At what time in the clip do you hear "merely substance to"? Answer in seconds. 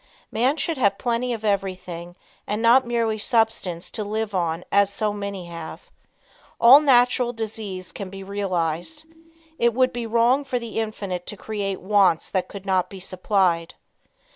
2.87-4.03